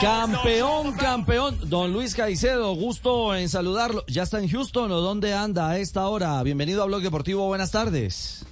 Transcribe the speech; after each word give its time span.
Campeón, 0.00 0.92
campeón. 0.92 1.58
Don 1.64 1.92
Luis 1.92 2.14
Caicedo, 2.14 2.74
gusto 2.74 3.34
en 3.34 3.48
saludarlo. 3.48 4.04
¿Ya 4.08 4.22
está 4.22 4.40
en 4.40 4.48
Houston 4.48 4.90
o 4.90 5.00
dónde 5.00 5.34
anda 5.34 5.70
a 5.70 5.78
esta 5.78 6.06
hora? 6.08 6.42
Bienvenido 6.42 6.82
a 6.82 6.86
Blog 6.86 7.02
Deportivo, 7.02 7.46
buenas 7.46 7.70
tardes. 7.70 8.44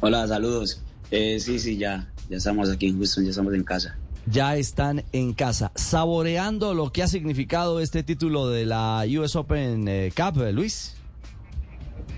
Hola, 0.00 0.26
saludos. 0.26 0.82
Eh, 1.10 1.38
sí, 1.40 1.58
sí, 1.58 1.76
ya, 1.76 2.12
ya 2.28 2.38
estamos 2.38 2.70
aquí 2.70 2.88
en 2.88 2.96
Houston, 2.98 3.24
ya 3.24 3.30
estamos 3.30 3.54
en 3.54 3.64
casa. 3.64 3.96
Ya 4.26 4.56
están 4.56 5.04
en 5.12 5.34
casa, 5.34 5.72
saboreando 5.74 6.74
lo 6.74 6.92
que 6.92 7.02
ha 7.02 7.08
significado 7.08 7.80
este 7.80 8.02
título 8.02 8.48
de 8.48 8.66
la 8.66 9.04
US 9.18 9.36
Open 9.36 9.86
eh, 9.88 10.12
Cup, 10.16 10.42
eh, 10.42 10.52
Luis. 10.52 10.94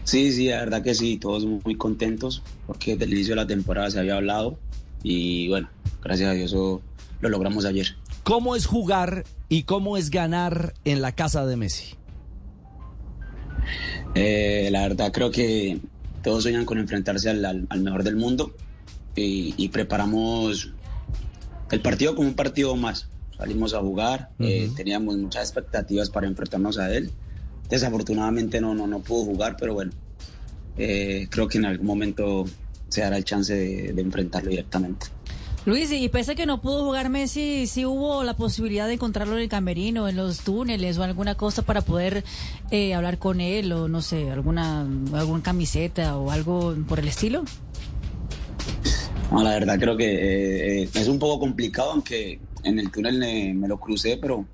Sí, 0.05 0.33
sí, 0.33 0.49
la 0.49 0.61
verdad 0.61 0.83
que 0.83 0.95
sí, 0.95 1.17
todos 1.17 1.45
muy 1.45 1.77
contentos 1.77 2.43
porque 2.67 2.93
desde 2.93 3.05
el 3.05 3.13
inicio 3.13 3.33
de 3.33 3.43
la 3.43 3.47
temporada 3.47 3.91
se 3.91 4.01
había 4.01 4.17
hablado 4.17 4.59
y 5.03 5.49
bueno, 5.49 5.69
gracias 6.03 6.31
a 6.31 6.33
Dios 6.33 6.53
lo 6.53 6.81
logramos 7.29 7.65
ayer. 7.65 7.97
¿Cómo 8.23 8.55
es 8.57 8.67
jugar 8.67 9.25
y 9.49 9.65
cómo 9.65 9.97
es 9.97 10.11
ganar 10.11 10.75
en 10.85 11.03
la 11.03 11.13
casa 11.13 11.45
de 11.47 11.57
Messi? 11.57 11.95
Eh, 14.15 14.69
la 14.71 14.83
verdad 14.83 15.13
creo 15.13 15.31
que 15.31 15.81
todos 16.23 16.43
sueñan 16.43 16.65
con 16.65 16.79
enfrentarse 16.79 17.31
al, 17.31 17.45
al- 17.45 17.67
al 17.69 17.81
mejor 17.81 18.03
del 18.05 18.17
mundo 18.17 18.55
y, 19.17 19.55
y 19.57 19.69
preparamos 19.69 20.71
el 21.71 21.81
partido 21.81 22.15
como 22.15 22.29
un 22.29 22.35
partido 22.35 22.77
más. 22.77 23.09
Salimos 23.37 23.75
a 23.75 23.81
jugar, 23.81 24.31
eh, 24.39 24.71
teníamos 24.77 25.17
muchas 25.17 25.43
expectativas 25.45 26.11
para 26.11 26.27
enfrentarnos 26.29 26.79
a 26.79 26.95
él. 26.95 27.11
Desafortunadamente 27.69 28.61
no, 28.61 28.75
no, 28.75 28.87
no 28.87 29.01
pudo 29.01 29.25
jugar, 29.25 29.57
pero 29.59 29.75
bueno, 29.75 29.91
eh, 30.77 31.27
creo 31.31 31.49
que 31.49 31.59
en 31.59 31.65
algún 31.65 31.87
momento 31.87 32.45
se 32.93 33.01
dará 33.01 33.17
el 33.17 33.25
chance 33.25 33.55
de, 33.55 33.93
de 33.93 34.03
enfrentarlo 34.03 34.51
directamente. 34.51 35.07
Luis, 35.65 35.93
y 35.93 36.09
pese 36.09 36.33
a 36.33 36.35
que 36.35 36.45
no 36.45 36.61
pudo 36.61 36.85
jugar 36.85 37.09
Messi, 37.09 37.69
sí 37.69 37.87
hubo 37.87 38.25
la 38.25 38.35
posibilidad 38.35 38.89
de 38.89 38.95
encontrarlo 38.95 39.37
en 39.37 39.43
el 39.43 39.49
camerino, 39.49 40.09
en 40.09 40.17
los 40.17 40.41
túneles 40.41 40.99
o 40.99 41.05
alguna 41.05 41.37
cosa 41.37 41.63
para 41.63 41.83
poder 41.83 42.25
eh, 42.73 42.95
hablar 42.95 43.19
con 43.19 43.41
él 43.41 43.73
o 43.73 43.87
no 43.87 44.03
sé, 44.03 44.29
alguna, 44.31 44.81
alguna 45.13 45.43
camiseta 45.43 46.17
o 46.17 46.33
algo 46.33 46.75
por 46.89 46.99
el 46.99 47.07
estilo. 47.07 47.45
No, 49.31 49.43
la 49.45 49.51
verdad 49.51 49.79
creo 49.79 49.97
que 49.97 50.13
eh, 50.13 50.83
eh, 50.83 50.89
es 50.93 51.07
un 51.07 51.21
poco 51.21 51.39
complicado, 51.39 51.93
aunque 51.93 52.41
en 52.65 52.81
el 52.81 52.91
túnel 52.91 53.19
me, 53.19 53.55
me 53.55 53.69
lo 53.69 53.79
crucé, 53.79 54.19
pero 54.21 54.45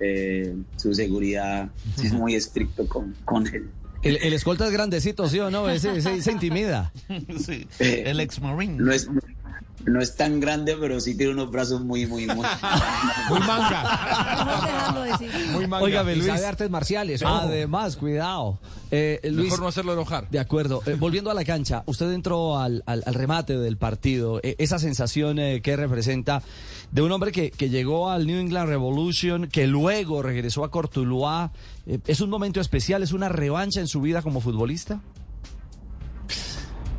eh, 0.00 0.56
su 0.76 0.94
seguridad 0.94 1.70
es 2.02 2.14
muy 2.14 2.34
estricto 2.34 2.88
con, 2.88 3.14
con 3.26 3.46
él. 3.46 3.68
El, 4.02 4.16
el 4.22 4.32
escolta 4.32 4.64
es 4.66 4.72
grandecito, 4.72 5.28
¿sí 5.28 5.38
o 5.40 5.50
no? 5.50 5.68
Ese, 5.68 5.96
ese- 5.98 6.22
se 6.22 6.32
intimida. 6.32 6.92
Sí, 7.38 7.66
el 7.78 8.18
ex 8.20 8.40
marine. 8.40 8.76
No 8.78 8.92
es, 8.92 9.08
no 9.86 10.00
es 10.00 10.14
tan 10.16 10.40
grande, 10.40 10.76
pero 10.78 11.00
sí 11.00 11.16
tiene 11.16 11.32
unos 11.32 11.50
brazos 11.50 11.80
muy, 11.82 12.06
muy, 12.06 12.26
muy... 12.26 12.36
Muy 13.30 13.38
manga. 13.40 15.06
Decir. 15.18 15.30
Muy 15.52 15.66
manga. 15.66 15.84
Óigame, 15.84 16.12
Y 16.12 16.16
Luis. 16.16 16.26
sabe 16.26 16.46
artes 16.46 16.68
marciales. 16.70 17.22
ojo. 17.22 17.32
Además, 17.34 17.96
cuidado. 17.96 18.58
Eh, 18.90 19.20
Luis, 19.24 19.44
Mejor 19.44 19.60
no 19.60 19.68
hacerlo 19.68 19.92
enojar. 19.92 20.28
De 20.30 20.38
acuerdo. 20.40 20.82
Eh, 20.86 20.96
volviendo 20.98 21.30
a 21.30 21.34
la 21.34 21.44
cancha, 21.44 21.82
usted 21.86 22.10
entró 22.12 22.58
al, 22.58 22.82
al- 22.86 23.02
al 23.06 23.14
remate 23.14 23.56
del 23.56 23.76
partido. 23.76 24.40
Eh, 24.42 24.56
esa 24.58 24.78
sensación 24.80 25.38
eh, 25.38 25.60
que 25.62 25.76
representa 25.76 26.42
de 26.90 27.02
un 27.02 27.12
hombre 27.12 27.30
que, 27.32 27.50
que 27.52 27.68
llegó 27.70 28.10
al 28.10 28.26
New 28.26 28.38
England 28.40 28.68
Revolution, 28.68 29.46
que 29.48 29.66
luego 29.68 30.22
regresó 30.22 30.64
a 30.64 30.70
Cortuluá. 30.70 31.52
Eh, 31.86 32.00
¿Es 32.06 32.20
un 32.20 32.30
momento 32.30 32.60
especial? 32.60 33.02
¿Es 33.04 33.12
una 33.12 33.28
revancha 33.28 33.80
en 33.80 33.86
su 33.86 34.00
vida 34.00 34.22
como 34.22 34.40
futbolista? 34.40 35.00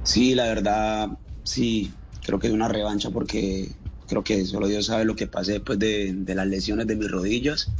Sí, 0.03 0.33
la 0.33 0.45
verdad, 0.45 1.09
sí, 1.43 1.91
creo 2.23 2.39
que 2.39 2.47
es 2.47 2.53
una 2.53 2.67
revancha 2.67 3.09
porque 3.09 3.71
creo 4.07 4.23
que 4.23 4.45
solo 4.45 4.67
Dios 4.67 4.87
sabe 4.87 5.05
lo 5.05 5.15
que 5.15 5.27
pasé 5.27 5.53
después 5.53 5.79
de, 5.79 6.13
de 6.13 6.35
las 6.35 6.47
lesiones 6.47 6.87
de 6.87 6.95
mis 6.95 7.09
rodillas 7.09 7.71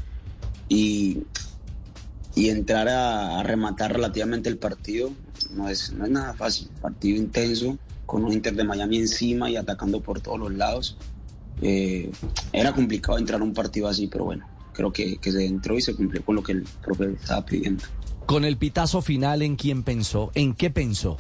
y, 0.70 1.24
y 2.36 2.50
entrar 2.50 2.88
a, 2.88 3.40
a 3.40 3.44
rematar 3.44 3.94
relativamente 3.94 4.50
el 4.50 4.58
partido 4.58 5.12
no 5.52 5.68
es, 5.68 5.92
no 5.94 6.06
es 6.06 6.12
nada 6.12 6.34
fácil. 6.34 6.70
Partido 6.82 7.18
intenso, 7.18 7.78
con 8.06 8.24
un 8.24 8.34
Inter 8.34 8.56
de 8.56 8.64
Miami 8.64 8.98
encima 8.98 9.50
y 9.50 9.56
atacando 9.56 10.02
por 10.02 10.22
todos 10.22 10.40
los 10.40 10.54
lados. 10.54 10.98
Eh, 11.62 12.12
era 12.54 12.74
complicado 12.74 13.18
entrar 13.18 13.42
a 13.42 13.44
un 13.44 13.54
partido 13.54 13.88
así, 13.88 14.08
pero 14.08 14.26
bueno, 14.26 14.48
creo 14.74 14.92
que, 14.92 15.18
que 15.18 15.32
se 15.32 15.46
entró 15.46 15.78
y 15.78 15.82
se 15.82 15.96
cumplió 15.96 16.24
con 16.24 16.36
lo 16.36 16.44
que 16.44 16.54
el 16.54 16.64
profe 16.82 17.12
estaba 17.14 17.46
pidiendo. 17.46 17.84
Con 18.26 18.46
el 18.46 18.58
pitazo 18.58 19.02
final, 19.02 19.42
¿en 19.42 19.56
quién 19.56 19.84
pensó? 19.84 20.32
¿En 20.36 20.54
qué 20.54 20.70
pensó? 20.70 21.18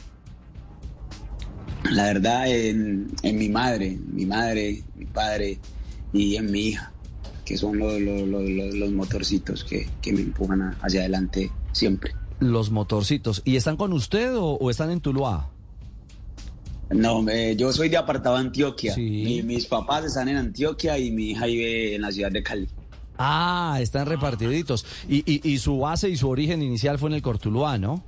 La 1.90 2.04
verdad, 2.06 2.48
en, 2.48 3.12
en 3.24 3.38
mi 3.38 3.50
madre, 3.50 3.98
mi 4.14 4.26
madre, 4.26 4.84
mi 4.96 5.06
padre 5.06 5.60
y 6.14 6.36
en 6.36 6.52
mi 6.52 6.68
hija, 6.68 6.92
que 7.44 7.58
son 7.58 7.80
los, 7.80 8.00
los, 8.00 8.22
los- 8.28 8.50
los- 8.50 8.76
los 8.76 8.92
motorcitos 8.92 9.64
que, 9.64 9.90
que 10.02 10.14
me 10.14 10.22
empujan 10.22 10.76
hacia 10.82 11.02
adelante 11.02 11.52
siempre. 11.72 12.14
Los 12.40 12.72
motorcitos. 12.72 13.42
¿Y 13.46 13.56
están 13.56 13.78
con 13.78 13.94
usted 13.94 14.36
o, 14.36 14.54
o 14.58 14.70
están 14.70 14.92
en 14.92 15.02
Tuluá? 15.02 15.50
No, 16.92 17.28
eh, 17.30 17.56
yo 17.58 17.72
soy 17.72 17.90
de 17.90 17.98
apartado 17.98 18.36
Antioquia. 18.36 18.94
Sí. 18.94 19.24
Mi- 19.26 19.44
mis 19.44 19.66
papás 19.66 20.06
están 20.06 20.28
en 20.30 20.38
Antioquia 20.38 20.98
y 21.00 21.10
mi 21.12 21.32
hija 21.32 21.46
vive 21.46 21.96
en 21.96 22.02
la 22.02 22.12
ciudad 22.12 22.32
de 22.32 22.44
Cali. 22.44 22.68
Ah, 23.18 23.78
están 23.82 24.08
repartiditos. 24.08 24.86
Y, 25.08 25.18
y- 25.32 25.42
y 25.52 25.58
su 25.60 25.78
base 25.80 26.10
y 26.10 26.18
su 26.18 26.28
origen 26.30 26.62
inicial 26.62 27.00
fue 27.00 27.10
en 27.10 27.16
el 27.16 27.22
Cortuluá, 27.22 27.78
¿no? 27.78 28.04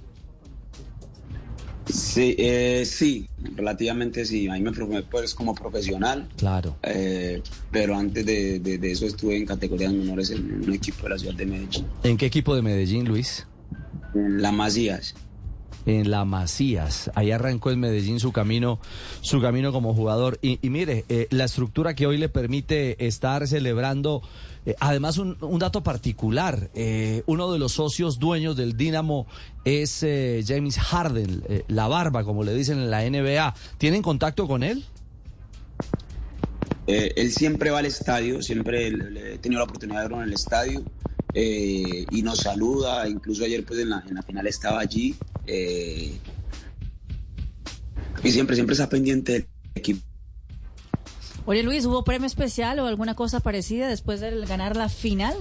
Sí, 1.85 2.33
eh, 2.37 2.83
sí, 2.85 3.27
relativamente 3.55 4.25
sí. 4.25 4.47
Ahí 4.49 4.61
me 4.61 4.73
formé 4.73 5.01
pues, 5.03 5.33
como 5.33 5.53
profesional, 5.55 6.27
Claro. 6.37 6.75
eh, 6.83 7.41
pero 7.71 7.95
antes 7.95 8.25
de, 8.25 8.59
de- 8.59 8.77
de 8.77 8.91
eso 8.91 9.05
estuve 9.05 9.37
en 9.37 9.45
categorías 9.45 9.93
menores 9.93 10.29
en 10.31 10.63
un 10.63 10.73
equipo 10.73 11.03
de 11.03 11.09
la 11.09 11.17
ciudad 11.19 11.35
de 11.35 11.45
Medellín, 11.45 11.85
¿En 12.03 12.17
qué 12.17 12.25
equipo 12.27 12.55
de 12.55 12.61
Medellín, 12.61 13.05
Luis? 13.05 13.45
en 14.13 14.41
La 14.41 14.51
Masías. 14.51 15.15
En 15.85 16.09
la 16.09 16.25
Macías. 16.25 17.11
Ahí 17.15 17.31
arrancó 17.31 17.71
en 17.71 17.79
Medellín 17.79 18.19
su 18.19 18.31
camino, 18.31 18.79
su 19.21 19.41
camino 19.41 19.71
como 19.71 19.93
jugador. 19.93 20.39
Y, 20.41 20.57
mire, 20.69 21.05
eh, 21.09 21.27
la 21.31 21.45
estructura 21.45 21.95
que 21.95 22.07
hoy 22.07 22.17
le 22.17 22.29
permite 22.29 23.05
estar 23.05 23.47
celebrando, 23.47 24.21
eh, 24.65 24.75
además 24.79 25.17
un, 25.17 25.37
un 25.41 25.59
dato 25.59 25.83
particular, 25.83 26.69
eh, 26.73 27.23
uno 27.25 27.51
de 27.51 27.59
los 27.59 27.73
socios 27.73 28.19
dueños 28.19 28.55
del 28.55 28.77
Dinamo 28.77 29.27
es 29.65 30.03
eh, 30.03 30.43
James 30.45 30.77
Harden, 30.77 31.43
la 31.67 31.87
barba, 31.87 32.23
como 32.23 32.43
le 32.43 32.53
dicen 32.53 32.79
en 32.79 32.89
la 32.89 33.01
NBA. 33.09 33.53
¿Tienen 33.77 34.01
contacto 34.01 34.47
con 34.47 34.63
él? 34.63 34.83
Él 36.85 37.31
siempre 37.31 37.71
va 37.71 37.79
al 37.79 37.85
estadio, 37.85 38.41
siempre 38.41 38.87
he 38.87 39.37
tenido 39.37 39.59
la 39.59 39.63
oportunidad 39.63 39.99
de 39.99 40.03
verlo 40.03 40.21
en 40.21 40.27
el 40.27 40.33
estadio 40.33 40.83
y 41.33 42.21
nos 42.21 42.39
saluda, 42.39 43.07
incluso 43.07 43.45
ayer 43.45 43.65
pues 43.65 43.79
en 43.79 43.89
la, 43.89 44.03
en 44.05 44.15
la 44.15 44.21
final 44.21 44.47
estaba 44.47 44.81
allí 44.81 45.15
eh, 45.47 46.17
y 48.23 48.31
siempre, 48.31 48.55
siempre 48.55 48.73
está 48.73 48.89
pendiente 48.89 49.33
del 49.33 49.47
equipo. 49.75 50.01
Oye 51.45 51.63
Luis, 51.63 51.85
¿hubo 51.85 52.03
premio 52.03 52.25
especial 52.25 52.79
o 52.79 52.87
alguna 52.87 53.15
cosa 53.15 53.41
parecida 53.41 53.89
después 53.89 54.21
de 54.21 54.45
ganar 54.45 54.77
la 54.77 54.87
final? 54.87 55.35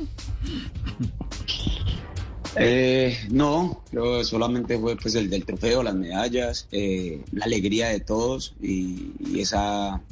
Eh, 2.56 3.16
no, 3.30 3.82
yo 3.92 4.24
solamente 4.24 4.78
fue 4.78 4.96
pues 4.96 5.14
el 5.14 5.30
del 5.30 5.44
trofeo, 5.44 5.82
las 5.82 5.94
medallas, 5.94 6.69
eh, 6.72 7.22
la 7.30 7.44
alegría 7.44 7.88
de 7.88 8.00
todos 8.00 8.54
y, 8.60 9.12
y 9.20 9.40
esa 9.40 10.02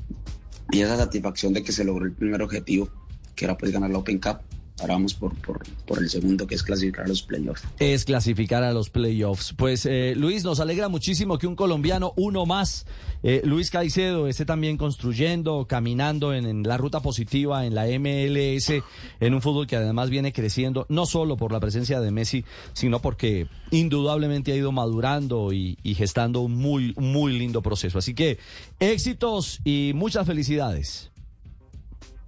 y 0.71 0.81
esa 0.81 0.97
satisfacción 0.97 1.53
de 1.53 1.63
que 1.63 1.73
se 1.73 1.85
logró 1.85 2.05
el 2.05 2.13
primer 2.13 2.43
objetivo, 2.43 2.89
que 3.35 3.45
era 3.45 3.59
pues 3.59 3.73
ganar 3.73 3.91
la 3.91 3.99
Open 3.99 4.21
Cup. 4.21 4.39
Ahora 4.81 4.95
vamos 4.95 5.15
por, 5.15 5.35
por, 5.37 5.61
por 5.87 5.99
el 5.99 6.09
segundo, 6.09 6.47
que 6.47 6.55
es 6.55 6.63
clasificar 6.63 7.05
a 7.05 7.09
los 7.09 7.23
playoffs. 7.23 7.63
es 7.79 8.05
clasificar 8.05 8.63
a 8.63 8.73
los 8.73 8.89
playoffs. 8.89 9.53
Pues 9.57 9.85
eh, 9.85 10.15
Luis, 10.17 10.43
nos 10.43 10.59
alegra 10.59 10.89
muchísimo 10.89 11.39
que 11.39 11.47
un 11.47 11.55
colombiano, 11.55 12.15
uno 12.17 12.47
más, 12.47 12.87
eh, 13.23 13.43
Luis 13.45 13.71
Caicedo, 13.71 14.27
esté 14.27 14.47
también 14.47 14.79
construyendo, 14.79 15.67
caminando 15.69 16.33
en, 16.33 16.63
la 16.63 16.79
ruta 16.79 17.01
positiva 17.01 17.67
en 17.67 17.75
la 17.75 17.87
MLS, 17.87 18.73
en 19.21 19.35
un 19.35 19.43
fútbol 19.43 19.67
que 19.67 19.77
además 19.77 20.09
viene 20.09 20.33
creciendo, 20.33 20.87
no 20.89 21.05
solo 21.05 21.37
por 21.37 21.53
la 21.53 21.61
presencia 21.61 22.01
de 22.01 22.11
Messi, 22.11 22.45
sino 22.73 23.01
porque 23.01 23.49
indudablemente 23.71 24.53
ha 24.53 24.57
ido 24.57 24.73
madurando 24.73 25.53
y, 25.53 25.79
y 25.83 25.95
gestando 25.95 26.41
un 26.41 26.57
muy, 26.57 26.95
muy 26.97 27.39
lindo 27.39 27.61
proceso. 27.61 27.99
Así 27.99 28.15
que 28.15 28.39
éxitos 28.79 29.61
y 29.65 29.93
muchas 29.95 30.27
felicidades. 30.27 31.10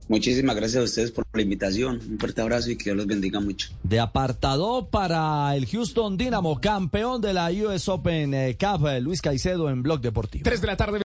Muchísimas 0.08 0.56
gracias 0.56 0.80
a 0.80 0.84
ustedes 0.84 1.10
por 1.10 1.24
la 1.32 1.42
invitación. 1.42 2.00
Un 2.08 2.18
fuerte 2.18 2.40
abrazo 2.40 2.70
y 2.70 2.76
que 2.76 2.84
Dios 2.84 2.96
los 2.96 3.06
bendiga 3.06 3.40
mucho. 3.40 3.70
De 3.82 4.00
apartado 4.00 4.88
para 4.88 5.54
el 5.56 5.66
Houston 5.66 6.16
Dynamo, 6.16 6.60
campeón 6.60 7.20
de 7.20 7.32
la 7.32 7.50
US 7.50 7.88
Open 7.88 8.34
eh, 8.34 8.56
Cup, 8.58 8.86
eh, 8.86 9.00
Luis 9.00 9.22
Caicedo 9.22 9.70
en 9.70 9.82
Blog 9.82 10.00
Deportivo. 10.00 10.44
Tres 10.44 10.60
de 10.60 10.66
la 10.66 10.76
tarde. 10.76 10.98